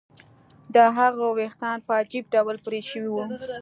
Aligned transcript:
د 0.75 0.77
هغه 0.97 1.25
ویښتان 1.37 1.77
په 1.87 1.91
عجیب 2.01 2.25
ډول 2.33 2.55
پرې 2.65 2.79
شوي 2.89 3.09
وو 3.11 3.25